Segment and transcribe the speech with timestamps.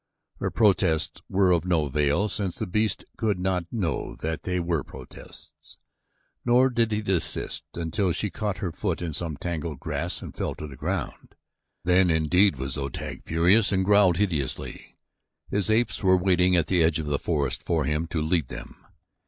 [0.37, 4.83] Her protests were of no avail since the beast could not know that they were
[4.83, 5.77] protests,
[6.43, 10.55] nor did he desist until she caught her foot in some tangled grass and fell
[10.55, 11.35] to the ground.
[11.83, 14.97] Then indeed was Zu tag furious and growled hideously.
[15.51, 18.83] His apes were waiting at the edge of the forest for him to lead them.